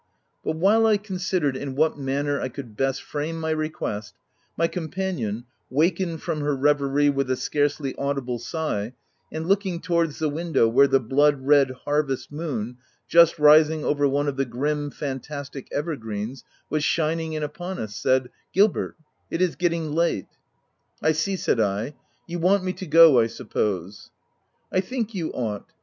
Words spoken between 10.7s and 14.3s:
the blood red harvest moon, just rising over one